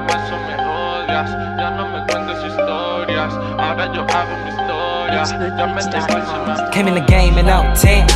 [0.00, 3.32] Me odias, ya no me cuentes historias.
[3.58, 5.24] Ahora yo hago mi historia.
[5.56, 5.80] Ya me.
[6.72, 8.06] Came in the game in 10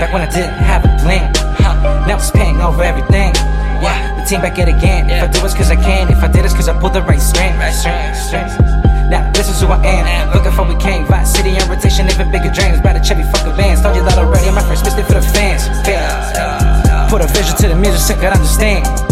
[0.00, 1.32] Back when I didn't have a plan.
[1.58, 2.06] Huh.
[2.08, 3.32] Now it's paying over everything.
[3.80, 5.10] Yeah, the team back at again.
[5.10, 6.10] If I do it's cause I can.
[6.10, 7.56] If I did it's cause I pulled the right string.
[7.56, 8.18] Right strand,
[9.08, 10.34] now this is who I am.
[10.34, 12.80] Looking for we came, Vice City in rotation, even bigger dreams.
[12.80, 13.80] By the Chevy fucking vans.
[13.80, 14.50] Told you that already.
[14.50, 15.68] My first mistake for the fans.
[17.08, 19.11] Put a vision to the music, so I understand.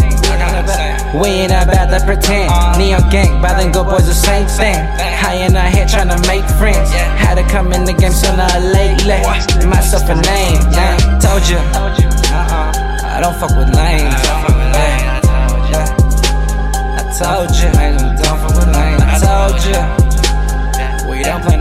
[1.13, 2.47] We ain't about to pretend.
[2.79, 4.79] Neon gang, by then go boys the same thing.
[5.19, 6.89] High in our head trying to make friends.
[7.19, 9.19] Had to come in the game sooner or lately.
[9.67, 11.19] Myself a name, yeah.
[11.19, 12.71] Told you, uh-uh.
[13.03, 14.15] I don't fuck with lames.
[15.67, 15.83] Yeah.
[16.95, 19.03] I told you, I don't fuck with lames.
[19.03, 19.79] I told you,
[21.11, 21.57] we don't play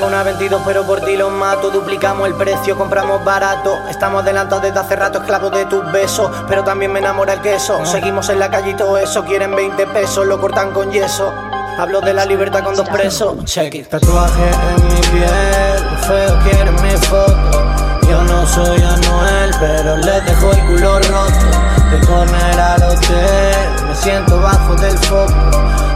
[0.00, 1.70] tengo una 22 pero por ti los mato.
[1.70, 3.78] Duplicamos el precio, compramos barato.
[3.90, 6.30] Estamos adelantados desde hace rato esclavos de tus besos.
[6.48, 7.84] Pero también me enamora el queso.
[7.84, 9.24] Seguimos en la calle y todo eso.
[9.24, 11.34] Quieren 20 pesos, lo cortan con yeso.
[11.78, 13.44] Hablo de la libertad con dos presos.
[13.44, 13.88] Check it.
[13.88, 17.64] Tatuaje en mi piel feos quieren mi foto.
[18.08, 21.46] Yo no soy Anuel Pero les dejo el culo roto.
[21.90, 25.34] De corner al hotel Me siento bajo del foco.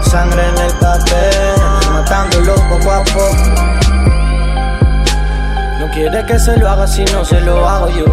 [0.03, 1.54] Sangre en el papel
[1.95, 3.55] Matándolo poco a poco
[5.81, 8.05] No quiere que se lo haga si no se lo hago yo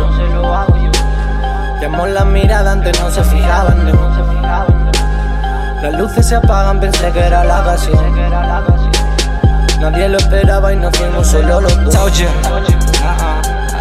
[1.82, 4.22] Llamó la mirada antes no se fijaban no.
[5.82, 7.98] Las luces se apagan, pensé que era la ocasión
[9.80, 12.28] Nadie lo esperaba y nos fuimos solo los dos Told you.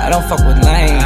[0.02, 0.56] I don't fuck with.
[0.64, 1.04] Yeah.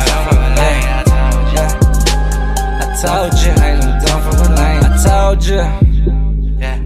[2.80, 3.74] I told you, I
[4.06, 4.58] don't fuck with.
[4.58, 5.83] I told you,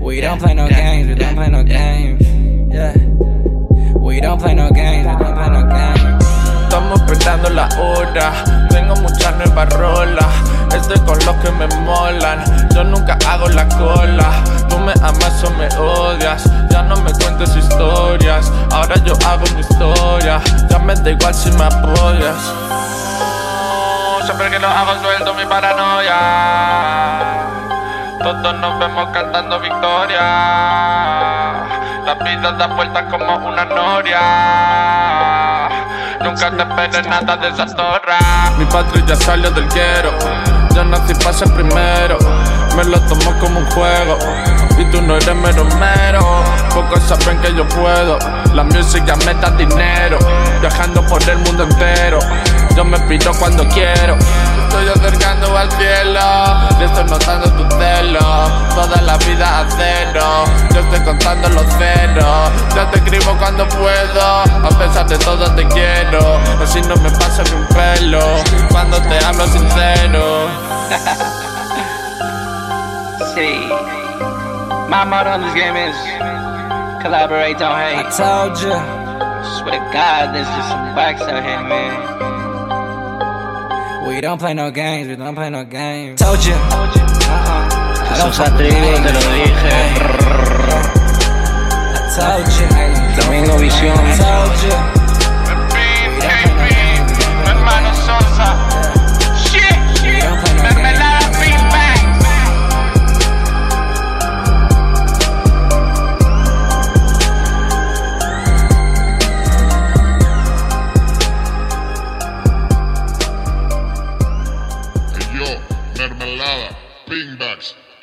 [0.08, 1.06] we don't play no games.
[1.06, 2.22] We don't play no games.
[2.72, 2.94] Yeah.
[4.00, 5.06] We don't play no games.
[5.06, 6.24] We don't play no games.
[6.64, 8.32] Estamos apretando la hora.
[8.70, 10.24] Tengo muchas nuevas rolas.
[10.74, 12.42] Estoy con los que me molan.
[12.74, 14.30] Yo nunca hago la cola.
[14.70, 16.50] Tú me amas o me odias.
[16.70, 18.50] Ya no me cuentes historias.
[18.70, 20.40] Ahora yo hago mi historia.
[20.70, 22.54] Ya me da igual si me apoyas.
[24.24, 27.57] Siempre que lo hago suelto mi paranoia.
[28.22, 30.20] Todos nos vemos cantando victoria.
[32.04, 34.18] La vida da vueltas como una noria.
[36.22, 38.18] Nunca te esperes nada de esa torra.
[38.58, 40.10] Mi patria salió del quiero.
[40.74, 42.18] Yo nací para ser primero.
[42.76, 44.18] Me lo tomo como un juego.
[44.78, 46.20] Y tú no eres mero mero.
[46.74, 48.18] Pocos saben que yo puedo.
[48.52, 50.18] La música me da dinero.
[50.60, 52.18] Viajando por el mundo entero.
[52.74, 54.16] Yo me pido cuando quiero.
[54.78, 56.20] Estoy acercando al cielo.
[56.78, 58.20] Le estoy notando tu celo.
[58.76, 60.44] Toda la vida a cero.
[60.72, 62.50] Yo estoy contando los ceros.
[62.76, 64.22] Yo te escribo cuando puedo.
[64.22, 66.38] A pesar de todo te quiero.
[66.62, 68.20] Así no me pasa ni un pelo.
[68.70, 70.46] Cuando te hablo sincero.
[73.34, 73.58] See,
[74.88, 75.96] my motto on this game is
[77.02, 78.16] collaborate, don't I hate.
[78.16, 78.72] told you,
[79.58, 82.27] Swear to God, there's just some wax out here, man.
[84.08, 85.08] We don't play no games.
[85.08, 86.20] We don't play no games.
[86.20, 88.16] Told you, uh-uh.
[88.16, 89.76] Sos atrevido, te lo dije.
[91.94, 92.66] I told you,
[93.22, 93.98] Domingo Visión.
[93.98, 94.97] I told you.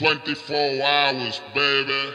[0.05, 2.11] 24 hours, baby.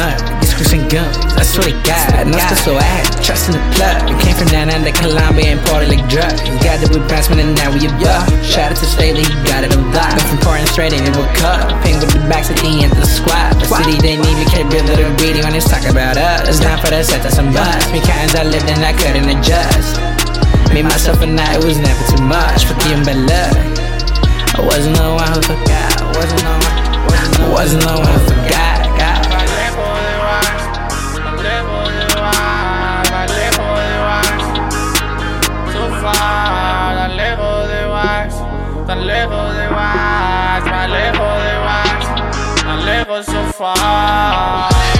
[0.00, 0.16] Mud?
[0.40, 2.72] Discos and guns, I swear to estoy so
[3.20, 4.08] trust in the plug.
[4.08, 6.40] We came from down under Colombia and party like drugs.
[6.64, 8.24] Got it with Batsman and now we above.
[8.40, 10.16] Shout out to Staley, he got it unlocked.
[10.16, 11.68] Went from pouring straight into a cup.
[11.84, 13.60] Ping with the backs at the end of the squad.
[13.60, 16.48] The city they need me, can't build a greedy when it's talk about us.
[16.48, 17.84] It's not for the set of some buzz.
[17.92, 20.00] Me kinds I lived and I couldn't adjust.
[20.72, 22.64] Me, myself, and I, it was never too much.
[22.64, 23.54] For the luck.
[24.54, 25.92] I wasn't the one who forgot.
[25.98, 27.52] I wasn't the one.
[27.52, 28.69] Wasn't the one who forgot.
[43.60, 44.99] Far.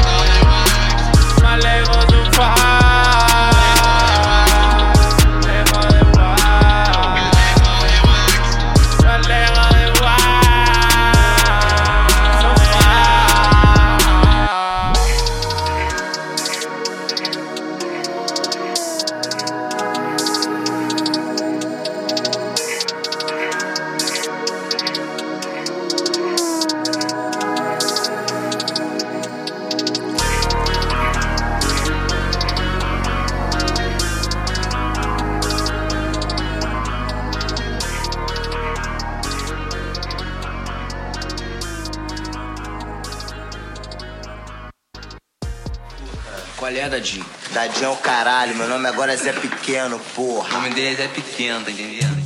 [47.82, 50.50] É o caralho, meu nome agora é Zé Pequeno, O porra.
[50.58, 52.20] nome dele é Zé Pequeno, tá entendendo?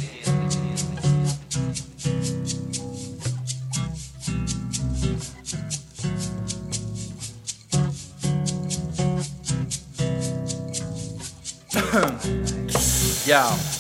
[13.27, 13.74] Yo.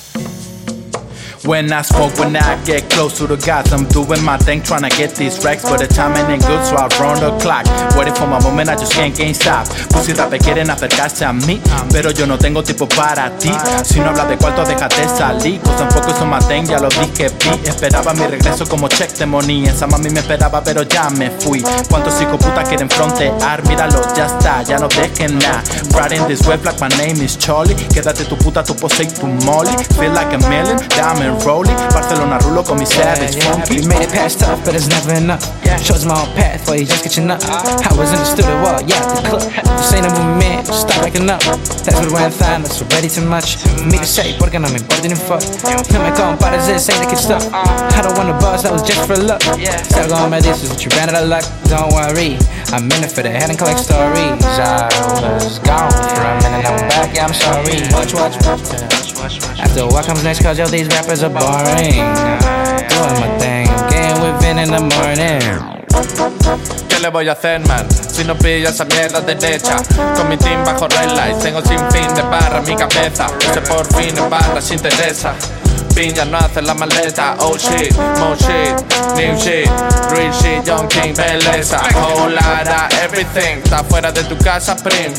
[1.44, 4.88] When I smoke, when I get close to the gods, I'm doing my thing, trying
[4.88, 7.67] to get these racks, but the timing ain't good, so I run the clock.
[7.99, 9.69] Waiting for my moment, I just can't, can't stop.
[9.93, 11.61] Pussy rapper quieren acercarse a mí,
[11.93, 13.52] pero yo no tengo tiempo para ti.
[13.85, 15.61] Si no hablas de cuarto, déjate salir.
[15.61, 17.69] Focused on my thing, ya lo dije, vi.
[17.69, 19.67] Esperaba mi regreso como check de money.
[19.67, 21.62] Esa mami me esperaba, pero ya me fui.
[21.90, 23.62] ¿Cuántos psicoputas quieren frontear?
[23.69, 25.62] Míralo, ya está, ya no dejen nada.
[25.93, 27.75] Riding this web like my name is Charlie.
[27.93, 29.76] Quédate tu puta, tu pose y tu molly.
[29.99, 30.79] Feel like a million,
[31.35, 31.77] diamond rolling.
[31.93, 33.81] Barcelona rulo con mi savage funky.
[33.81, 35.43] We made it past tough, but it's never enough.
[35.83, 37.43] Chose my own path, for you just catching up.
[37.43, 39.43] I was in the studio, well, yeah, the club.
[39.43, 41.43] This ain't a movement, just stop backing up.
[41.85, 43.59] That's what went fine, that's already too much.
[43.85, 45.43] Me to say, porque no me importa ni fuck.
[45.93, 47.45] No me compares, this ain't the kid stuff.
[47.53, 49.43] I don't want to buzz, that was just for luck.
[49.43, 51.45] Still going is what you ran out of luck.
[51.69, 52.38] Don't worry,
[52.75, 54.43] I'm in it for the head and collect stories.
[54.43, 54.90] I
[55.38, 57.87] was gone for a minute, I'm back, yeah, I'm sorry.
[57.95, 59.38] Watch, watch, watch.
[59.62, 62.02] After what comes next, cause yo, these rappers are boring.
[62.90, 65.75] Doing my thing, getting with Vin in the morning.
[66.88, 67.88] ¿Qué le voy a hacer, man?
[67.88, 69.76] Si no pilla esa mierda derecha
[70.16, 73.61] Con mi team bajo red lights Tengo sin fin de barra en mi cabeza Ese
[73.61, 75.35] por fin en barra sin Teresa
[75.95, 78.75] Piña no hace la maleta Oh shit, more shit,
[79.17, 79.69] new shit.
[80.11, 81.81] Real shit, young king, belleza
[82.29, 85.13] lotta everything Está fuera de tu casa, prim.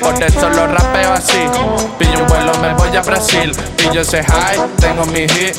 [0.00, 1.38] Por eso lo rapeo así.
[1.98, 3.52] Pillo un vuelo, me voy a Brasil.
[3.76, 5.54] Pillo ese high, tengo mi hit.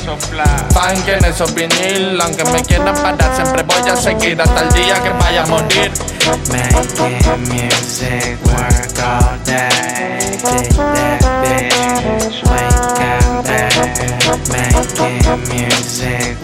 [0.74, 5.02] Funk en esos vinil Aunque me quieran parar Siempre voy a seguir Hasta el día
[5.02, 5.92] que vaya a morir.
[6.50, 11.23] Making music, work all day.
[12.04, 13.44] Bitch, wake up.
[14.52, 16.43] Making music,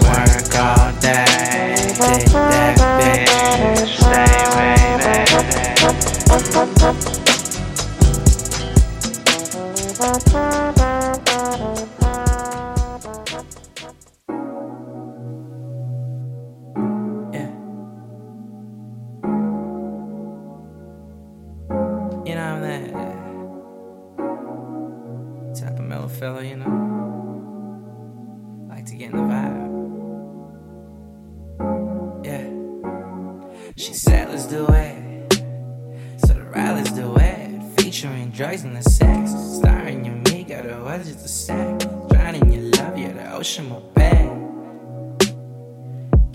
[26.10, 26.66] fella, you know.
[28.68, 29.70] Like to get in the vibe.
[32.24, 32.46] Yeah.
[33.76, 35.32] She said, let's do it.
[36.18, 37.62] So the ride, let's do it.
[37.80, 39.32] Featuring drugs and the sex.
[39.58, 41.78] Starring you, me, got a was just a sack.
[42.08, 44.26] Drowning your love, you're the ocean, my bed.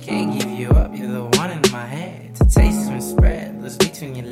[0.01, 2.36] Can't give you up, you're the one in my head.
[2.36, 4.25] The taste been spread, loose between your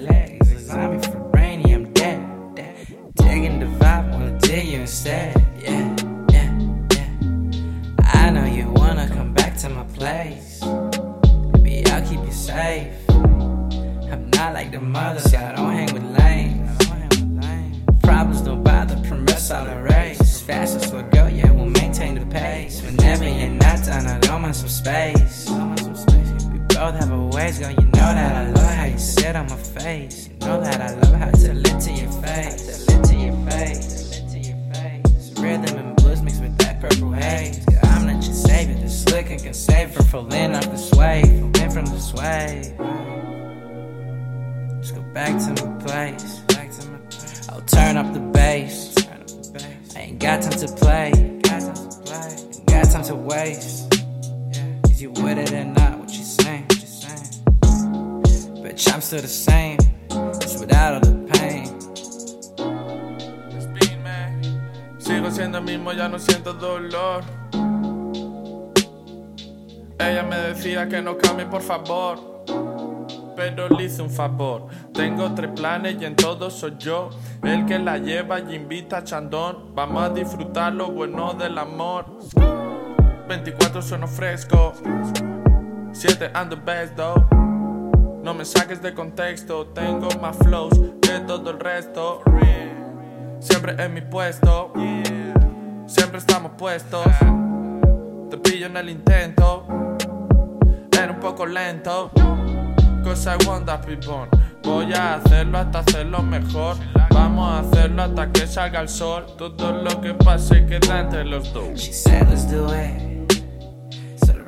[24.74, 25.50] space.
[25.50, 27.72] We both have our ways, girl.
[27.72, 30.30] You know that I love how you sit on my face.
[30.30, 32.86] You know that I love how to lit to your face.
[32.88, 34.10] To your face.
[34.12, 35.40] Lit to your face.
[35.40, 37.64] Rhythm and blues mixed with that purple haze.
[37.84, 38.76] I'm not your savior.
[38.76, 41.28] This liquor can save her falling off this wave.
[41.28, 42.74] Falling from this wave.
[44.76, 46.40] Let's go back to my place.
[46.48, 47.50] Back to my place.
[47.50, 48.96] I'll turn up the bass.
[48.96, 49.96] Turn up the bass.
[49.96, 51.12] I ain't got time to play.
[51.44, 52.38] Got time to play.
[52.58, 53.93] Ain't got time to waste.
[55.04, 55.98] You it or?
[56.00, 56.64] What you saying?
[56.64, 57.44] What you saying?
[58.64, 59.78] Bitch, I'm still the same.
[60.40, 61.68] Just without all the pain.
[65.00, 67.26] Sigo siendo el mismo, ya no siento dolor.
[70.00, 72.46] Ella me decía que no cambie, por favor.
[73.36, 74.68] Pero le hice un favor.
[74.94, 77.10] Tengo tres planes y en todos soy yo.
[77.44, 79.76] El que la lleva y invita a Chandón.
[79.76, 82.06] Vamos a disfrutar lo bueno del amor.
[83.42, 84.74] 24 sueno fresco.
[85.92, 87.16] 7 and the best though.
[88.22, 89.66] No me saques de contexto.
[89.74, 92.22] Tengo más flows que todo el resto.
[93.40, 94.72] Siempre en mi puesto.
[95.88, 97.08] Siempre estamos puestos.
[98.30, 99.66] Te pillo en el intento.
[100.92, 102.12] Era un poco lento.
[103.04, 104.28] Cause I want that people.
[104.62, 106.78] Voy a hacerlo hasta hacerlo mejor.
[107.10, 109.26] Vamos a hacerlo hasta que salga el sol.
[109.40, 111.80] Todo lo que pase queda entre los dos.
[111.80, 113.13] She said, let's do it.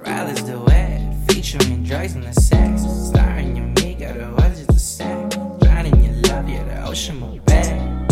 [0.06, 1.34] So the it.
[1.34, 2.84] Featuring drugs and the sex.
[3.10, 5.36] Starring your me, got words just the sex.
[5.60, 8.12] Drowning your love, you're the ocean, my bed.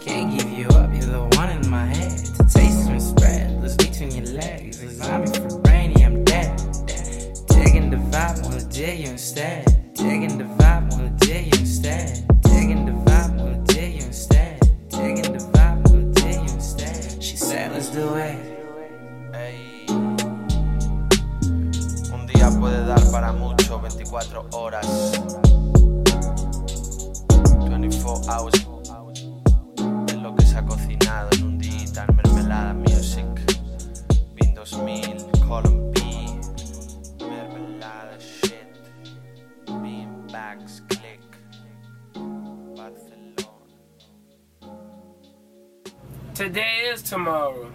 [0.00, 2.18] Can't give you up, you're the one in my head.
[2.36, 4.82] The taste is spread, loose between your legs.
[4.82, 6.58] A zombie for brainy, I'm dead.
[7.48, 9.77] Taking the vibe, wanna deal you instead.
[24.78, 25.12] Horas.
[27.68, 28.66] 24 hours.
[30.22, 33.26] Lo que se ha cocinado en un en Mermelada Music.
[34.34, 35.16] Bin 2000,
[35.46, 36.00] Column B.
[37.20, 38.68] Mermelada shit.
[39.66, 41.20] Beanbags click.
[42.76, 43.34] Barcelona.
[46.34, 47.70] Today is tomorrow.